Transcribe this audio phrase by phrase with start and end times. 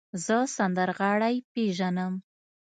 [0.25, 2.13] زه سندرغاړی پیژنم.